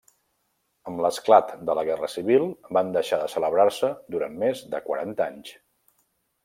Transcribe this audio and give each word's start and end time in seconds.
Amb 0.91 1.03
l'esclat 1.05 1.51
de 1.67 1.75
la 1.79 1.83
Guerra 1.89 2.09
Civil 2.13 2.47
van 2.79 2.91
deixar 2.97 3.21
de 3.25 3.29
celebrar-se 3.37 3.93
durant 4.17 4.43
més 4.45 4.67
de 4.75 4.85
quaranta 4.89 5.31
anys. 5.33 5.55